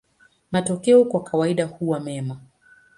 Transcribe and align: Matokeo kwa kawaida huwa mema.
Matokeo 0.51 1.05
kwa 1.05 1.23
kawaida 1.23 1.65
huwa 1.65 1.99
mema. 1.99 2.39